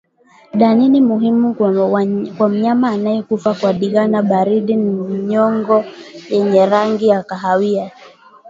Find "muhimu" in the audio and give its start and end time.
1.01-1.55